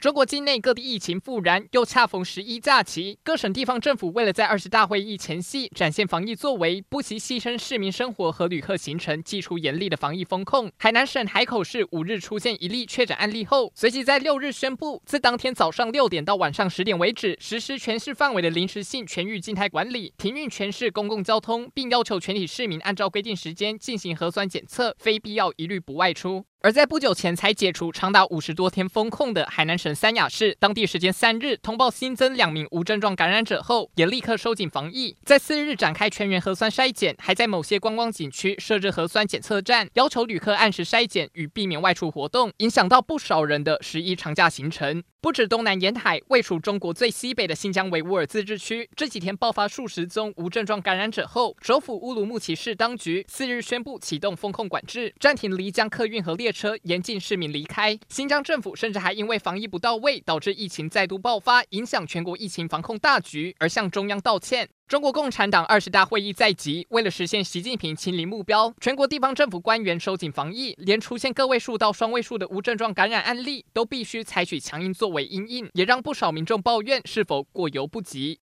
[0.00, 10.72] 中国境内各地疫情复燃，又恰逢十一假期，各省地方政府为了在二十大会议前夕展现防疫作为，不惜牺牲市民生活和旅客行程，祭出严厉的防疫风控。
[10.78, 26.46] 海南省海口市五日出现一例确诊案例后，随即在六日宣布，自当天早上六点到晚上十点为止，实施全市范围的临时性全域静态管理，停运全市公共交通，并要求全体市民按照规定时间进行核酸检测，非必要一律不外出。
[26.62, 45.02] 而在不久前才解除长达五十多天封控的海南省三亚市，当地时间三日通报新增两名无症状感染者后，也立刻收紧防疫，在四日展开全员核酸筛检，还在某些观光景区设置核酸检测站，要求旅客按时筛检与避免外出活动，影响到不少人的十一长假行程。
[45.22, 57.98] 不止东南沿海，位处中国最西北的新疆维吾尔自治区，这几天爆发数十宗无症状感染者后，首府乌鲁木齐市当局四日宣布启动封控管制，暂停离江客运和列车，严禁市民离开。
[58.08, 64.68] 新疆政府甚至还因为防疫不到位，导致疫情再度爆发，影响全国疫情防控大局，而向中央道歉。
[64.88, 78.36] 中国共产党二十大会议在即，为了实现习近平清零目标，全国地方政府官员收紧防疫，连出现个位数到双位数的无症状感染案例，都必须采取强硬作为因应，也让不少民众抱怨是否过犹不及。